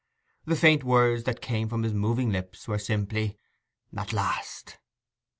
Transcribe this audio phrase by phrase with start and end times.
[0.45, 3.37] The faint words that came from his moving lips were simply,
[3.95, 4.79] 'At last!